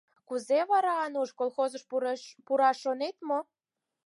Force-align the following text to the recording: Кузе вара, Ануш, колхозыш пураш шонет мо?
Кузе 0.27 0.59
вара, 0.71 0.93
Ануш, 1.05 1.29
колхозыш 1.39 1.83
пураш 2.49 2.75
шонет 2.83 3.15
мо? 3.27 3.39